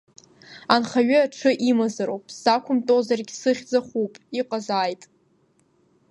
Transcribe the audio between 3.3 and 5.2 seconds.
сыхьӡ ахыуп, иҟазааит!